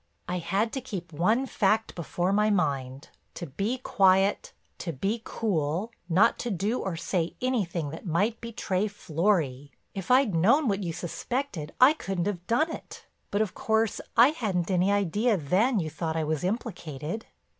[0.27, 6.39] I had to keep one fact before my mind—to be quiet, to be cool, not
[6.39, 9.71] to do or say anything that might betray Florry.
[9.93, 13.05] If I'd known what you suspected, I couldn't have done it.
[13.29, 17.27] But, of course, I hadn't any idea then you thought I was implicated.